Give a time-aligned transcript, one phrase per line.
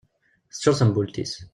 [0.49, 1.33] Tecčur tembult-is